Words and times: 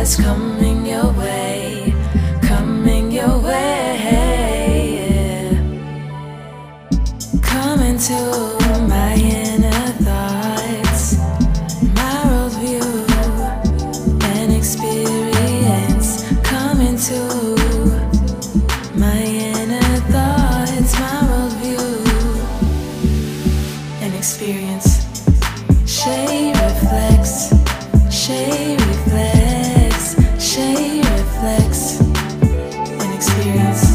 that's 0.00 0.16
coming 0.16 0.86
your 0.86 1.12
way, 1.12 1.49
and 33.50 33.89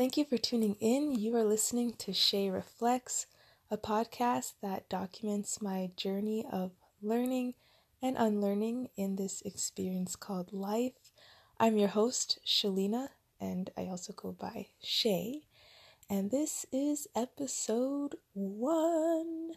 Thank 0.00 0.16
you 0.16 0.24
for 0.24 0.38
tuning 0.38 0.76
in. 0.80 1.14
You 1.14 1.36
are 1.36 1.44
listening 1.44 1.92
to 1.98 2.12
Shaé 2.12 2.50
Reflects, 2.50 3.26
a 3.70 3.76
podcast 3.76 4.54
that 4.62 4.88
documents 4.88 5.60
my 5.60 5.90
journey 5.94 6.46
of 6.50 6.70
learning 7.02 7.52
and 8.00 8.16
unlearning 8.16 8.88
in 8.96 9.16
this 9.16 9.42
experience 9.42 10.16
called 10.16 10.54
life. 10.54 11.12
I'm 11.58 11.76
your 11.76 11.90
host, 11.90 12.38
Shalina, 12.46 13.10
and 13.38 13.68
I 13.76 13.88
also 13.88 14.14
go 14.14 14.32
by 14.32 14.68
Shaé. 14.82 15.42
And 16.08 16.30
this 16.30 16.64
is 16.72 17.06
episode 17.14 18.14
one. 18.32 19.50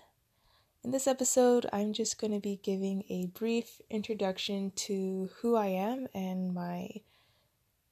In 0.83 0.91
this 0.91 1.07
episode, 1.07 1.67
I'm 1.71 1.93
just 1.93 2.19
going 2.19 2.33
to 2.33 2.41
be 2.41 2.59
giving 2.61 3.05
a 3.07 3.27
brief 3.27 3.79
introduction 3.89 4.73
to 4.75 5.29
who 5.39 5.55
I 5.55 5.67
am 5.67 6.09
and 6.13 6.53
my 6.53 6.89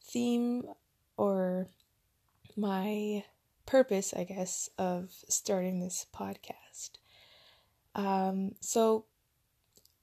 theme 0.03 0.65
or 1.15 1.69
my 2.57 3.23
purpose, 3.65 4.13
I 4.15 4.23
guess, 4.23 4.69
of 4.77 5.11
starting 5.29 5.79
this 5.79 6.05
podcast. 6.13 6.91
Um, 7.95 8.55
so, 8.59 9.05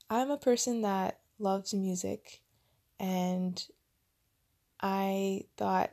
I'm 0.09 0.31
a 0.31 0.37
person 0.37 0.81
that 0.81 1.19
loves 1.37 1.73
music, 1.73 2.41
and 2.99 3.63
I 4.81 5.45
thought 5.57 5.91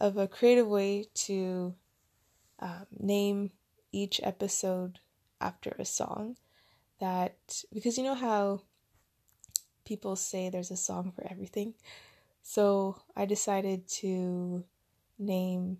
of 0.00 0.16
a 0.16 0.28
creative 0.28 0.66
way 0.66 1.06
to 1.14 1.74
um, 2.60 2.86
name 2.98 3.50
each 3.92 4.20
episode 4.22 4.98
after 5.40 5.74
a 5.78 5.84
song 5.84 6.36
that, 7.00 7.62
because 7.72 7.96
you 7.96 8.04
know 8.04 8.14
how 8.14 8.62
people 9.84 10.16
say 10.16 10.48
there's 10.48 10.70
a 10.70 10.76
song 10.76 11.12
for 11.14 11.26
everything. 11.30 11.74
So, 12.42 13.00
I 13.16 13.24
decided 13.24 13.88
to 14.00 14.64
name 15.18 15.78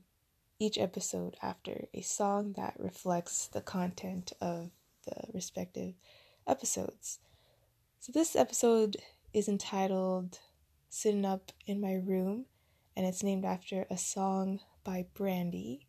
each 0.59 0.79
episode 0.79 1.37
after 1.43 1.87
a 1.93 2.01
song 2.01 2.55
that 2.57 2.75
reflects 2.79 3.49
the 3.49 3.61
content 3.61 4.33
of 4.41 4.71
the 5.07 5.33
respective 5.33 5.95
episodes. 6.47 7.19
So, 8.01 8.13
this 8.13 8.37
episode 8.37 8.97
is 9.33 9.49
entitled 9.49 10.39
Sitting 10.89 11.25
Up 11.25 11.53
in 11.67 11.81
My 11.81 11.95
Room, 11.95 12.47
and 12.97 13.05
it's 13.05 13.23
named 13.23 13.45
after 13.45 13.87
a 13.91 13.99
song 13.99 14.61
by 14.85 15.07
Brandy. 15.15 15.87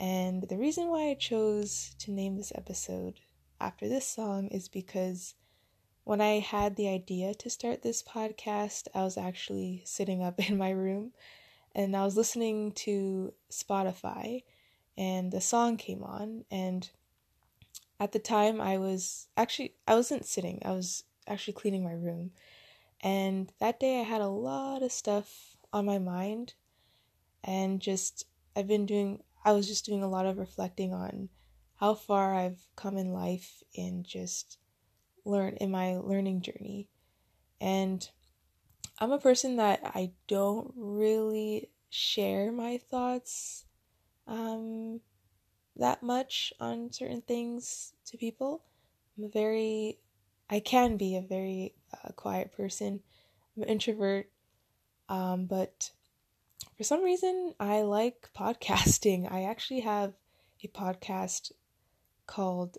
And 0.00 0.48
the 0.48 0.58
reason 0.58 0.88
why 0.88 1.10
I 1.10 1.14
chose 1.14 1.94
to 2.00 2.10
name 2.10 2.36
this 2.36 2.52
episode 2.54 3.20
after 3.60 3.88
this 3.88 4.06
song 4.06 4.48
is 4.48 4.68
because 4.68 5.34
when 6.04 6.20
I 6.20 6.40
had 6.40 6.74
the 6.74 6.88
idea 6.88 7.34
to 7.34 7.50
start 7.50 7.82
this 7.82 8.02
podcast, 8.02 8.88
I 8.92 9.04
was 9.04 9.16
actually 9.16 9.82
sitting 9.84 10.22
up 10.22 10.40
in 10.50 10.58
my 10.58 10.70
room 10.70 11.12
and 11.74 11.96
I 11.96 12.04
was 12.04 12.16
listening 12.16 12.72
to 12.72 13.32
Spotify 13.50 14.42
and 14.96 15.32
the 15.32 15.40
song 15.40 15.76
came 15.76 16.02
on 16.02 16.44
and 16.50 16.90
at 17.98 18.12
the 18.12 18.18
time 18.18 18.60
I 18.60 18.78
was 18.78 19.28
actually 19.36 19.74
I 19.86 19.94
wasn't 19.94 20.26
sitting. 20.26 20.60
I 20.64 20.72
was 20.72 21.04
actually 21.26 21.54
cleaning 21.54 21.84
my 21.84 21.92
room. 21.92 22.32
And 23.00 23.52
that 23.60 23.80
day 23.80 24.00
I 24.00 24.04
had 24.04 24.20
a 24.20 24.28
lot 24.28 24.82
of 24.82 24.92
stuff 24.92 25.56
on 25.72 25.86
my 25.86 25.98
mind 25.98 26.54
and 27.44 27.80
just 27.80 28.26
I've 28.56 28.66
been 28.66 28.86
doing 28.86 29.22
I 29.44 29.52
was 29.52 29.68
just 29.68 29.84
doing 29.84 30.02
a 30.02 30.08
lot 30.08 30.26
of 30.26 30.38
reflecting 30.38 30.92
on 30.92 31.28
how 31.76 31.94
far 31.94 32.34
I've 32.34 32.68
come 32.76 32.96
in 32.96 33.12
life 33.12 33.62
and 33.76 34.04
just 34.04 34.58
learn 35.24 35.54
in 35.54 35.70
my 35.70 35.96
learning 35.96 36.42
journey. 36.42 36.88
And 37.60 38.08
I'm 39.02 39.10
a 39.10 39.18
person 39.18 39.56
that 39.56 39.80
I 39.82 40.12
don't 40.28 40.72
really 40.76 41.70
share 41.90 42.52
my 42.52 42.78
thoughts 42.88 43.64
um, 44.28 45.00
that 45.74 46.04
much 46.04 46.52
on 46.60 46.92
certain 46.92 47.20
things 47.20 47.94
to 48.06 48.16
people. 48.16 48.62
I'm 49.18 49.24
a 49.24 49.28
very, 49.28 49.98
I 50.48 50.60
can 50.60 50.98
be 50.98 51.16
a 51.16 51.20
very 51.20 51.74
uh, 51.92 52.10
quiet 52.12 52.52
person. 52.52 53.00
I'm 53.56 53.64
an 53.64 53.70
introvert, 53.70 54.30
um, 55.08 55.46
but 55.46 55.90
for 56.76 56.84
some 56.84 57.02
reason, 57.02 57.54
I 57.58 57.82
like 57.82 58.30
podcasting. 58.38 59.28
I 59.32 59.42
actually 59.42 59.80
have 59.80 60.12
a 60.62 60.68
podcast 60.68 61.50
called 62.28 62.78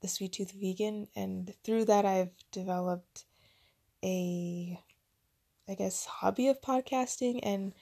The 0.00 0.08
Sweet 0.08 0.32
Tooth 0.32 0.50
Vegan, 0.50 1.06
and 1.14 1.54
through 1.62 1.84
that, 1.84 2.04
I've 2.04 2.32
developed 2.50 3.24
a 4.02 4.80
I 5.70 5.74
guess, 5.74 6.04
hobby 6.04 6.48
of 6.48 6.60
podcasting. 6.60 7.38
And 7.44 7.72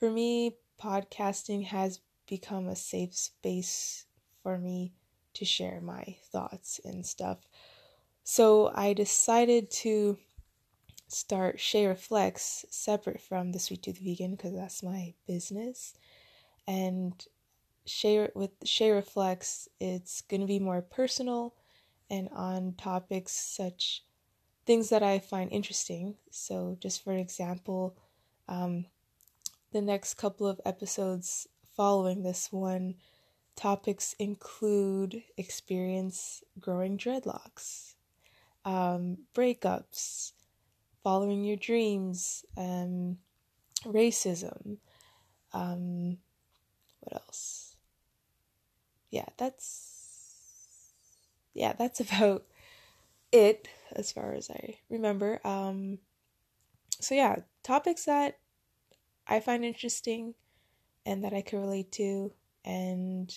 for 0.00 0.10
me, 0.10 0.56
podcasting 0.82 1.66
has 1.66 2.00
become 2.26 2.68
a 2.68 2.76
safe 2.76 3.14
space 3.14 4.06
for 4.42 4.56
me 4.56 4.94
to 5.34 5.44
share 5.44 5.82
my 5.82 6.16
thoughts 6.32 6.80
and 6.86 7.04
stuff. 7.04 7.38
So 8.22 8.72
I 8.74 8.94
decided 8.94 9.70
to 9.82 10.16
start 11.08 11.58
Shaé 11.58 11.86
Reflects 11.86 12.64
separate 12.70 13.20
from 13.20 13.52
the 13.52 13.58
Sweet 13.58 13.82
Tooth 13.82 13.98
Vegan 13.98 14.30
because 14.30 14.54
that's 14.54 14.82
my 14.82 15.12
business. 15.26 15.92
And 16.66 17.12
Shaé 17.86 18.34
with 18.34 18.58
Shaé 18.60 18.94
Reflects, 18.94 19.68
it's 19.80 20.22
going 20.22 20.40
to 20.40 20.46
be 20.46 20.60
more 20.60 20.80
personal 20.80 21.54
and 22.08 22.30
on 22.32 22.72
topics 22.78 23.32
such 23.32 24.02
things 24.66 24.88
that 24.90 25.02
I 25.02 25.18
find 25.18 25.50
interesting. 25.52 26.16
So, 26.30 26.76
just 26.80 27.02
for 27.04 27.14
example, 27.14 27.96
um, 28.48 28.86
the 29.72 29.82
next 29.82 30.14
couple 30.14 30.46
of 30.46 30.60
episodes 30.64 31.48
following 31.76 32.22
this 32.22 32.52
one, 32.52 32.94
topics 33.56 34.14
include 34.18 35.22
experience 35.36 36.42
growing 36.60 36.98
dreadlocks, 36.98 37.94
um, 38.64 39.18
breakups, 39.34 40.32
following 41.02 41.44
your 41.44 41.56
dreams, 41.56 42.44
um, 42.56 43.18
racism. 43.84 44.78
Um, 45.52 46.18
what 47.00 47.14
else? 47.22 47.76
Yeah, 49.10 49.26
that's 49.36 50.92
yeah, 51.54 51.72
that's 51.74 52.00
about 52.06 52.44
it 53.34 53.68
as 53.92 54.12
far 54.12 54.32
as 54.32 54.48
I 54.48 54.78
remember. 54.88 55.40
Um, 55.44 55.98
so 57.00 57.16
yeah, 57.16 57.36
topics 57.64 58.04
that 58.04 58.38
I 59.26 59.40
find 59.40 59.64
interesting 59.64 60.34
and 61.04 61.24
that 61.24 61.34
I 61.34 61.42
can 61.42 61.60
relate 61.60 61.90
to, 61.92 62.32
and 62.64 63.34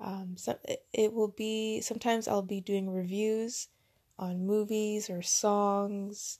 um, 0.00 0.34
so 0.36 0.58
it, 0.64 0.84
it 0.92 1.12
will 1.12 1.28
be 1.28 1.82
sometimes 1.82 2.26
I'll 2.26 2.42
be 2.42 2.62
doing 2.62 2.90
reviews 2.90 3.68
on 4.18 4.46
movies 4.46 5.10
or 5.10 5.20
songs. 5.22 6.38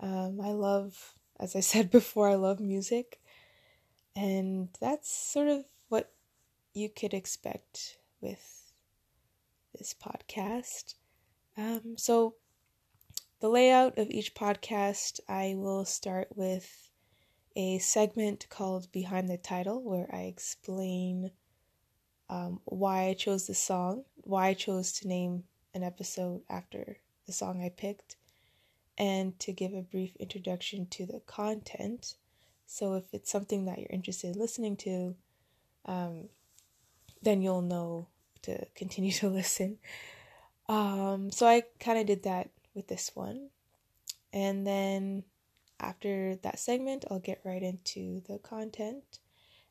Um, 0.00 0.40
I 0.42 0.52
love, 0.52 1.14
as 1.38 1.54
I 1.54 1.60
said 1.60 1.90
before, 1.98 2.30
I 2.30 2.34
love 2.36 2.60
music, 2.60 3.20
and 4.16 4.70
that's 4.80 5.14
sort 5.14 5.48
of 5.48 5.66
what 5.88 6.12
you 6.72 6.88
could 6.88 7.12
expect 7.12 7.98
with 8.22 8.72
this 9.78 9.94
podcast. 9.94 10.94
Um, 11.56 11.96
so, 11.96 12.34
the 13.40 13.48
layout 13.48 13.98
of 13.98 14.10
each 14.10 14.34
podcast, 14.34 15.20
I 15.28 15.54
will 15.56 15.84
start 15.84 16.28
with 16.34 16.90
a 17.54 17.78
segment 17.78 18.46
called 18.50 18.92
Behind 18.92 19.28
the 19.28 19.38
Title 19.38 19.82
where 19.82 20.08
I 20.14 20.22
explain 20.22 21.30
um, 22.28 22.60
why 22.64 23.08
I 23.08 23.14
chose 23.14 23.46
the 23.46 23.54
song, 23.54 24.04
why 24.16 24.48
I 24.48 24.54
chose 24.54 24.92
to 24.94 25.08
name 25.08 25.44
an 25.74 25.82
episode 25.82 26.42
after 26.50 26.98
the 27.26 27.32
song 27.32 27.62
I 27.62 27.70
picked, 27.70 28.16
and 28.98 29.38
to 29.40 29.52
give 29.52 29.72
a 29.72 29.82
brief 29.82 30.14
introduction 30.16 30.86
to 30.86 31.06
the 31.06 31.20
content. 31.20 32.16
So 32.66 32.94
if 32.94 33.04
it's 33.12 33.30
something 33.30 33.64
that 33.64 33.78
you're 33.78 33.88
interested 33.90 34.34
in 34.34 34.40
listening 34.40 34.76
to, 34.78 35.14
um, 35.86 36.28
then 37.22 37.40
you'll 37.40 37.62
know 37.62 38.08
to 38.42 38.66
continue 38.74 39.12
to 39.20 39.28
listen. 39.28 39.78
Um, 40.68 41.30
so 41.30 41.46
I 41.46 41.62
kind 41.78 41.98
of 41.98 42.06
did 42.06 42.24
that 42.24 42.50
with 42.74 42.88
this 42.88 43.12
one. 43.14 43.50
And 44.32 44.66
then 44.66 45.24
after 45.80 46.36
that 46.36 46.58
segment, 46.58 47.04
I'll 47.10 47.20
get 47.20 47.40
right 47.44 47.62
into 47.62 48.20
the 48.28 48.38
content. 48.38 49.20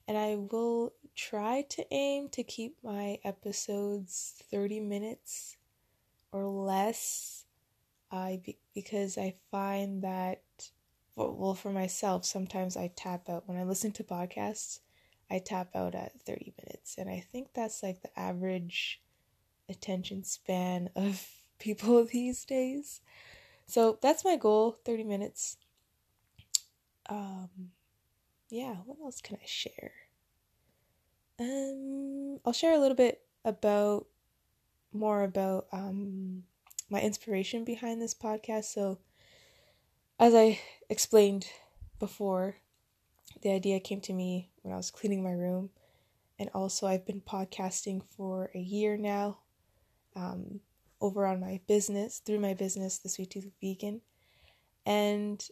And 0.07 0.17
I 0.17 0.35
will 0.35 0.93
try 1.15 1.63
to 1.69 1.93
aim 1.93 2.29
to 2.29 2.43
keep 2.43 2.77
my 2.83 3.19
episodes 3.23 4.43
30 4.51 4.79
minutes 4.79 5.57
or 6.31 6.45
less. 6.45 7.45
I 8.11 8.39
be, 8.43 8.57
because 8.73 9.17
I 9.17 9.35
find 9.51 10.03
that 10.03 10.41
well 11.15 11.55
for 11.55 11.71
myself 11.71 12.25
sometimes 12.25 12.75
I 12.75 12.91
tap 12.95 13.29
out 13.29 13.47
when 13.47 13.57
I 13.57 13.63
listen 13.63 13.91
to 13.93 14.03
podcasts. 14.03 14.79
I 15.29 15.39
tap 15.39 15.75
out 15.75 15.95
at 15.95 16.21
30 16.21 16.53
minutes 16.63 16.97
and 16.97 17.09
I 17.09 17.25
think 17.31 17.47
that's 17.53 17.81
like 17.81 18.01
the 18.01 18.19
average 18.19 19.01
attention 19.69 20.23
span 20.23 20.89
of 20.95 21.27
people 21.59 22.03
these 22.05 22.45
days. 22.45 23.01
So 23.67 23.97
that's 24.01 24.25
my 24.25 24.35
goal, 24.35 24.77
30 24.85 25.03
minutes. 25.03 25.57
Um 27.07 27.49
yeah, 28.49 28.75
what 28.85 28.99
else 29.03 29.21
can 29.21 29.37
I 29.41 29.45
share? 29.45 29.93
Um 31.39 32.39
I'll 32.45 32.53
share 32.53 32.73
a 32.73 32.79
little 32.79 32.95
bit 32.95 33.21
about 33.43 34.07
more 34.93 35.23
about 35.23 35.67
um 35.71 36.43
my 36.89 37.01
inspiration 37.01 37.63
behind 37.63 38.01
this 38.01 38.13
podcast. 38.13 38.65
So 38.65 38.99
as 40.19 40.33
I 40.33 40.59
explained 40.89 41.47
before, 41.99 42.57
the 43.41 43.51
idea 43.51 43.79
came 43.79 44.01
to 44.01 44.13
me 44.13 44.49
when 44.61 44.73
I 44.73 44.77
was 44.77 44.91
cleaning 44.91 45.23
my 45.23 45.31
room. 45.31 45.71
And 46.37 46.49
also, 46.53 46.85
I've 46.85 47.05
been 47.05 47.21
podcasting 47.21 48.03
for 48.03 48.49
a 48.53 48.59
year 48.59 48.97
now 48.97 49.39
um, 50.15 50.59
over 51.01 51.25
on 51.25 51.39
my 51.39 51.59
business, 51.67 52.19
through 52.19 52.39
my 52.39 52.53
business, 52.53 52.97
The 52.97 53.09
Sweet 53.09 53.31
Tooth 53.31 53.49
Vegan. 53.61 54.01
And 54.85 55.45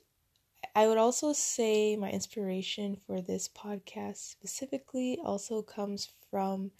I 0.75 0.87
would 0.87 0.97
also 0.97 1.33
say 1.33 1.95
my 1.95 2.09
inspiration 2.09 2.97
for 3.05 3.21
this 3.21 3.47
podcast 3.47 4.17
specifically 4.17 5.19
also 5.23 5.61
comes 5.61 6.09
from 6.29 6.71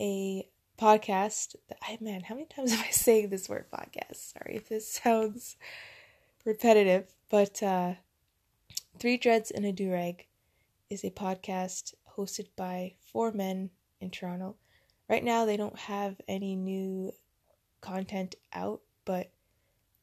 a 0.00 0.48
podcast 0.78 1.56
that 1.68 1.78
I 1.82 1.98
man, 2.00 2.22
how 2.22 2.34
many 2.34 2.46
times 2.46 2.72
am 2.74 2.80
I 2.80 2.90
saying 2.90 3.30
this 3.30 3.48
word 3.48 3.66
podcast? 3.72 4.16
Sorry 4.16 4.56
if 4.56 4.68
this 4.68 4.90
sounds 4.90 5.56
repetitive, 6.44 7.14
but 7.30 7.62
uh 7.62 7.94
Three 8.98 9.16
Dreads 9.16 9.50
and 9.50 9.66
a 9.66 9.72
Durag 9.72 10.26
is 10.88 11.02
a 11.02 11.10
podcast 11.10 11.94
hosted 12.16 12.46
by 12.56 12.94
four 13.00 13.32
men 13.32 13.70
in 14.00 14.10
Toronto. 14.10 14.56
Right 15.08 15.24
now 15.24 15.44
they 15.44 15.56
don't 15.56 15.78
have 15.78 16.20
any 16.28 16.56
new 16.56 17.12
content 17.80 18.34
out, 18.52 18.80
but 19.04 19.30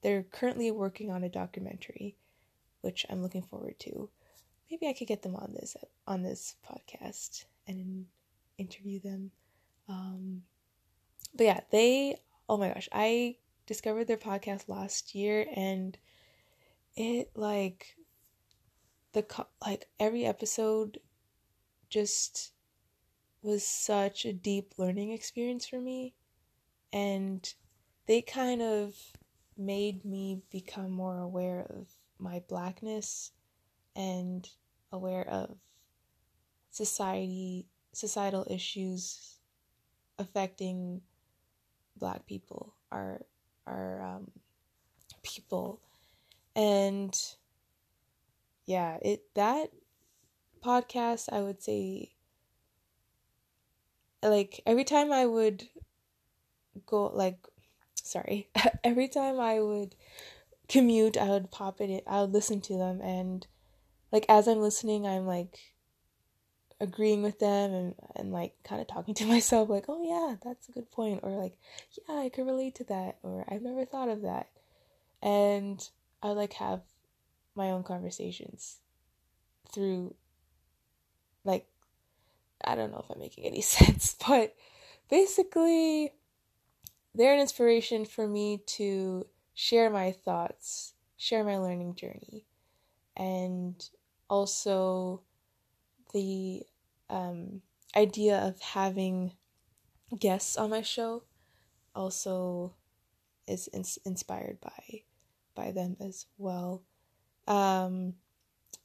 they're 0.01 0.24
currently 0.24 0.71
working 0.71 1.09
on 1.12 1.24
a 1.24 1.30
documentary, 1.30 2.15
which 2.81 3.06
I'm 3.09 3.21
looking 3.21 3.42
forward 3.42 3.80
to. 3.80 4.09
Maybe 4.69 4.88
I 4.88 4.94
could 4.94 5.07
get 5.07 5.21
them 5.21 5.36
on 5.36 5.53
this 5.53 5.75
on 6.07 6.21
this 6.21 6.56
podcast 6.69 7.45
and 7.68 8.06
interview 8.57 9.00
them. 9.00 9.31
Um, 9.89 10.44
but 11.36 11.44
yeah, 11.45 11.59
they. 11.71 12.18
Oh 12.48 12.57
my 12.57 12.69
gosh, 12.69 12.89
I 12.92 13.38
discovered 13.65 14.07
their 14.07 14.18
podcast 14.18 14.68
last 14.68 15.15
year, 15.15 15.45
and 15.56 15.98
it 16.95 17.31
like 17.36 17.95
the 19.13 19.25
like 19.65 19.88
every 20.00 20.25
episode 20.25 21.00
just 21.89 22.51
was 23.41 23.65
such 23.65 24.25
a 24.25 24.33
deep 24.33 24.73
learning 24.77 25.11
experience 25.11 25.67
for 25.67 25.79
me 25.79 26.13
and 26.93 27.53
they 28.07 28.21
kind 28.21 28.61
of 28.61 28.95
made 29.57 30.03
me 30.05 30.41
become 30.51 30.91
more 30.91 31.17
aware 31.17 31.65
of 31.69 31.88
my 32.19 32.41
blackness 32.47 33.31
and 33.95 34.49
aware 34.91 35.27
of 35.27 35.57
society 36.69 37.65
societal 37.93 38.45
issues 38.49 39.38
affecting 40.17 41.01
black 41.97 42.25
people 42.25 42.73
our 42.91 43.21
our 43.67 44.01
um, 44.01 44.31
people. 45.23 45.79
And 46.55 47.17
yeah 48.65 48.97
it 49.01 49.23
that 49.33 49.71
podcast 50.63 51.27
i 51.31 51.41
would 51.41 51.61
say 51.61 52.11
like 54.23 54.62
every 54.65 54.83
time 54.83 55.12
i 55.12 55.25
would 55.25 55.68
go 56.85 57.07
like 57.07 57.38
sorry, 58.03 58.50
every 58.83 59.07
time 59.07 59.39
I 59.39 59.59
would 59.59 59.95
commute, 60.68 61.18
I 61.18 61.29
would 61.29 61.51
pop 61.51 61.81
it 61.81 61.89
in, 61.89 62.01
I 62.07 62.21
would 62.21 62.31
listen 62.31 62.62
to 62.62 62.77
them 62.77 63.01
and 63.01 63.45
like 64.12 64.25
as 64.27 64.47
I'm 64.47 64.59
listening, 64.59 65.07
I'm 65.07 65.25
like 65.25 65.59
agreeing 66.79 67.21
with 67.21 67.39
them 67.39 67.73
and 67.73 67.95
and 68.15 68.31
like 68.31 68.56
kind 68.63 68.81
of 68.81 68.88
talking 68.88 69.13
to 69.15 69.25
myself 69.27 69.69
like, 69.69 69.85
"Oh 69.88 70.03
yeah, 70.03 70.35
that's 70.44 70.67
a 70.69 70.71
good 70.71 70.91
point," 70.91 71.21
or 71.24 71.31
like, 71.31 71.57
"Yeah, 72.07 72.15
I 72.15 72.29
can 72.29 72.45
relate 72.45 72.75
to 72.75 72.83
that," 72.85 73.17
or 73.24 73.45
"I've 73.47 73.62
never 73.62 73.85
thought 73.85 74.09
of 74.09 74.21
that." 74.24 74.50
And 75.21 75.88
I 76.24 76.29
like 76.29 76.53
have 76.53 76.81
my 77.56 77.69
own 77.71 77.83
conversations 77.83 78.79
through 79.74 80.15
like 81.44 81.67
I 82.65 82.75
don't 82.75 82.91
know 82.91 83.03
if 83.03 83.09
I'm 83.09 83.19
making 83.19 83.45
any 83.45 83.61
sense, 83.61 84.15
but 84.27 84.55
basically 85.09 86.13
they're 87.13 87.33
an 87.33 87.39
inspiration 87.39 88.05
for 88.05 88.27
me 88.27 88.62
to 88.77 89.25
share 89.53 89.89
my 89.89 90.12
thoughts, 90.12 90.93
share 91.17 91.43
my 91.43 91.57
learning 91.57 91.95
journey, 91.95 92.45
and 93.15 93.83
also 94.29 95.21
the 96.13 96.63
um, 97.09 97.62
idea 97.95 98.38
of 98.38 98.59
having 98.62 99.33
guests 100.17 100.57
on 100.57 100.69
my 100.69 100.81
show 100.81 101.24
also 101.95 102.74
is 103.47 103.67
in- 103.67 103.83
inspired 104.05 104.59
by 104.62 105.03
by 105.53 105.71
them 105.71 105.97
as 106.00 106.27
well. 106.38 106.83
Um, 107.47 108.13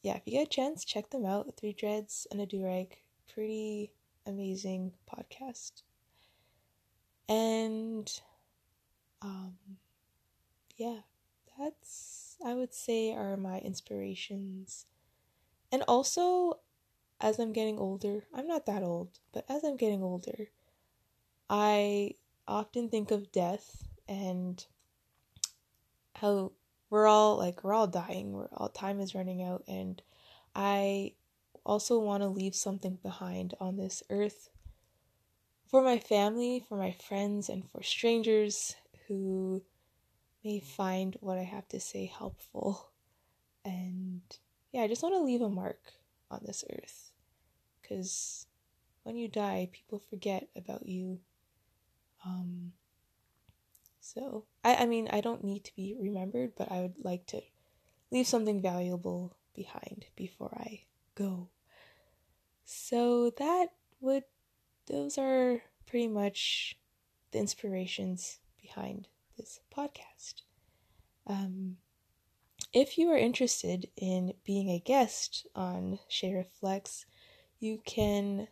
yeah, 0.03 0.17
if 0.17 0.23
you 0.27 0.33
get 0.33 0.47
a 0.47 0.51
chance, 0.51 0.85
check 0.85 1.11
them 1.11 1.25
out. 1.25 1.57
Three 1.57 1.73
Dreads 1.73 2.27
and 2.31 2.41
a 2.41 2.47
Durag. 2.47 2.89
Pretty 3.33 3.93
amazing 4.27 4.93
podcast. 5.11 5.83
And 7.29 8.11
um 9.23 9.55
yeah, 10.77 11.01
that's 11.59 12.37
I 12.45 12.55
would 12.55 12.75
say 12.75 13.13
are 13.13 13.37
my 13.37 13.59
inspirations. 13.59 14.87
And 15.73 15.83
also 15.89 16.61
as 17.21 17.39
I'm 17.39 17.53
getting 17.53 17.79
older, 17.79 18.25
I'm 18.35 18.47
not 18.47 18.67
that 18.67 18.83
old, 18.83 19.19
but 19.33 19.45
as 19.49 19.65
I'm 19.65 19.77
getting 19.77 20.03
older, 20.03 20.49
I 21.49 22.15
often 22.47 22.89
think 22.89 23.11
of 23.11 23.33
death 23.33 23.85
and 24.09 24.65
how 26.15 26.53
we're 26.91 27.07
all 27.07 27.37
like 27.37 27.65
we're 27.65 27.73
all 27.75 27.87
dying, 27.87 28.33
we're 28.33 28.49
all 28.53 28.69
time 28.69 29.01
is 29.01 29.15
running 29.15 29.43
out 29.43 29.65
and 29.67 30.01
I 30.55 31.13
also 31.67 31.99
want 31.99 32.23
to 32.23 32.29
leave 32.29 32.55
something 32.55 32.99
behind 33.03 33.55
on 33.61 33.77
this 33.77 34.03
earth 34.09 34.51
for 35.67 35.83
my 35.83 35.99
family, 35.99 36.65
for 36.69 36.79
my 36.79 36.93
friends, 36.93 37.49
and 37.49 37.69
for 37.69 37.83
strangers 37.83 38.77
who 39.09 39.63
may 40.45 40.61
find 40.61 41.17
what 41.21 41.39
I 41.39 41.43
have 41.43 41.69
to 41.69 41.81
say 41.81 42.07
helpful. 42.07 42.91
And 43.65 44.23
yeah, 44.73 44.83
I 44.83 44.89
just 44.89 45.03
want 45.03 45.17
to 45.17 45.23
leave 45.23 45.43
a 45.43 45.49
mark 45.49 45.81
on 46.31 46.41
this 46.45 46.65
earth. 46.71 47.11
Because 47.83 48.47
when 49.03 49.17
you 49.17 49.29
die, 49.29 49.69
people 49.73 49.99
forget 49.99 50.49
about 50.57 50.87
you. 50.87 51.19
Um, 52.25 52.73
so, 54.01 54.45
I, 54.65 54.77
I 54.77 54.87
mean, 54.87 55.09
I 55.13 55.21
don't 55.21 55.43
need 55.43 55.65
to 55.65 55.75
be 55.75 55.97
remembered, 55.99 56.53
but 56.57 56.71
I 56.71 56.81
would 56.81 57.05
like 57.05 57.27
to 57.27 57.43
leave 58.13 58.27
something 58.29 58.63
valuable 58.63 59.35
behind 59.55 60.07
before 60.15 60.57
I 60.57 60.83
go. 61.17 61.49
So, 62.69 63.31
that 63.39 63.69
would 64.01 64.25
those 64.87 65.19
are 65.19 65.63
pretty 65.87 66.09
much 66.09 66.77
the 67.31 67.39
inspirations 67.39 68.41
behind 68.61 69.07
this 69.39 69.61
podcast. 69.75 70.43
Um, 71.29 71.77
if 72.73 72.99
you 72.99 73.09
are 73.11 73.17
interested 73.17 73.89
in 73.97 74.35
being 74.45 74.69
a 74.69 74.81
guest 74.81 75.47
on 75.55 76.01
Shaé 76.11 76.35
Reflects, 76.35 77.07
you 77.61 77.81
can 77.87 78.49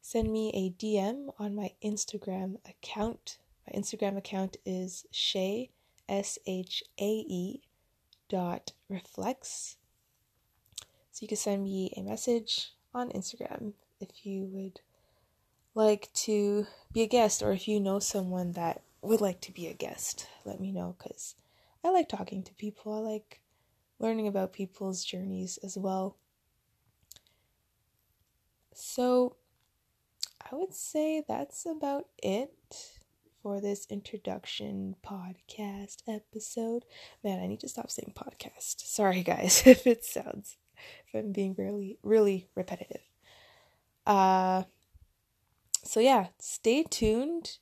send 0.00 0.32
me 0.32 0.50
a 0.54 0.70
DM 0.82 1.28
on 1.38 1.54
my 1.54 1.72
Instagram 1.84 2.56
account. 2.66 3.36
My 3.66 3.78
Instagram 3.78 4.16
account 4.16 4.56
is 4.64 5.04
Shay, 5.10 5.70
S 6.08 6.38
H 6.46 6.82
A 6.98 7.10
E, 7.28 7.62
dot 8.30 8.72
reflects. 8.88 9.76
So 11.12 11.20
you 11.20 11.28
can 11.28 11.36
send 11.36 11.62
me 11.62 11.92
a 11.94 12.02
message 12.02 12.72
on 12.94 13.10
Instagram 13.10 13.72
if 14.00 14.24
you 14.24 14.44
would 14.52 14.80
like 15.74 16.12
to 16.12 16.66
be 16.92 17.02
a 17.02 17.06
guest 17.06 17.42
or 17.42 17.52
if 17.52 17.66
you 17.66 17.80
know 17.80 17.98
someone 17.98 18.52
that 18.52 18.82
would 19.02 19.20
like 19.20 19.40
to 19.42 19.52
be 19.52 19.66
a 19.66 19.74
guest. 19.74 20.26
Let 20.44 20.60
me 20.60 20.72
know 20.72 20.96
because 20.98 21.34
I 21.84 21.90
like 21.90 22.08
talking 22.08 22.42
to 22.44 22.54
people. 22.54 22.94
I 22.94 23.10
like 23.12 23.40
learning 23.98 24.28
about 24.28 24.52
people's 24.52 25.04
journeys 25.04 25.58
as 25.62 25.76
well. 25.76 26.16
So, 28.72 29.36
I 30.40 30.54
would 30.54 30.74
say 30.74 31.22
that's 31.26 31.64
about 31.64 32.06
it 32.22 32.52
for 33.42 33.60
this 33.60 33.86
introduction 33.88 34.96
podcast 35.04 35.98
episode. 36.08 36.84
Man, 37.22 37.40
I 37.40 37.46
need 37.46 37.60
to 37.60 37.68
stop 37.68 37.90
saying 37.90 38.14
podcast. 38.16 38.80
Sorry, 38.80 39.22
guys, 39.22 39.62
if 39.66 39.86
it 39.86 40.04
sounds, 40.04 40.56
if 41.06 41.14
I'm 41.14 41.32
being 41.32 41.54
really, 41.56 41.98
really 42.02 42.48
repetitive. 42.54 43.02
Uh, 44.06 44.64
so 45.82 46.00
yeah, 46.00 46.28
stay 46.38 46.82
tuned. 46.82 47.58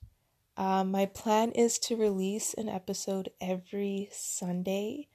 Um, 0.56 0.90
my 0.90 1.06
plan 1.06 1.50
is 1.52 1.78
to 1.80 1.96
release 1.96 2.54
an 2.54 2.68
episode 2.68 3.30
every 3.40 4.08
Sunday. 4.12 5.08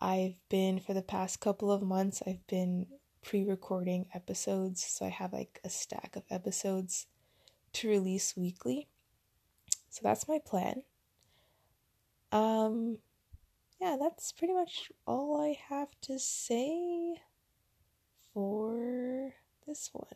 I've 0.00 0.36
been, 0.48 0.80
for 0.80 0.92
the 0.92 1.02
past 1.02 1.40
couple 1.40 1.70
of 1.70 1.82
months, 1.82 2.22
I've 2.26 2.46
been 2.46 2.86
pre 3.22 3.44
recording 3.44 4.06
episodes. 4.14 4.84
So 4.84 5.06
I 5.06 5.10
have 5.10 5.32
like 5.32 5.60
a 5.64 5.70
stack 5.70 6.16
of 6.16 6.24
episodes 6.30 7.06
to 7.74 7.88
release 7.88 8.36
weekly. 8.36 8.88
So 9.88 10.00
that's 10.02 10.28
my 10.28 10.38
plan. 10.44 10.82
Um, 12.32 12.98
yeah, 13.80 13.96
that's 14.00 14.32
pretty 14.32 14.54
much 14.54 14.90
all 15.06 15.40
I 15.40 15.58
have 15.68 15.88
to 16.02 16.18
say 16.18 17.20
for 18.32 19.34
this 19.66 19.90
one. 19.92 20.06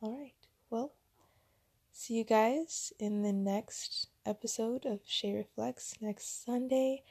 All 0.00 0.18
right, 0.18 0.34
well, 0.70 0.92
see 1.92 2.14
you 2.14 2.24
guys 2.24 2.92
in 2.98 3.22
the 3.22 3.32
next 3.32 4.08
episode 4.26 4.84
of 4.84 5.00
Shaé 5.04 5.36
Reflects 5.36 5.94
next 6.00 6.44
Sunday 6.44 7.04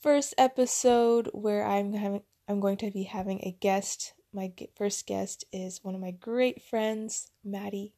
first 0.00 0.34
episode 0.38 1.28
where 1.32 1.66
I'm 1.66 1.92
having 1.92 2.22
I'm 2.48 2.60
going 2.60 2.76
to 2.78 2.90
be 2.90 3.02
having 3.04 3.40
a 3.42 3.56
guest. 3.60 4.14
My 4.32 4.52
first 4.76 5.06
guest 5.06 5.44
is 5.52 5.82
one 5.82 5.94
of 5.94 6.00
my 6.00 6.12
great 6.12 6.62
friends, 6.62 7.30
Maddie, 7.44 7.94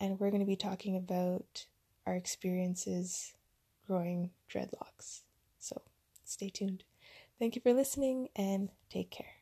and 0.00 0.18
we're 0.18 0.30
going 0.30 0.40
to 0.42 0.46
be 0.46 0.56
talking 0.56 0.96
about 0.96 1.66
our 2.06 2.14
experiences 2.14 3.34
growing 3.86 4.30
dreadlocks. 4.50 5.22
Stay 6.28 6.50
tuned. 6.50 6.84
Thank 7.38 7.56
you 7.56 7.62
for 7.62 7.72
listening 7.72 8.28
and 8.36 8.68
take 8.90 9.10
care. 9.10 9.37